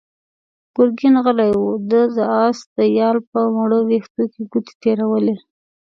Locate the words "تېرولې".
4.83-5.35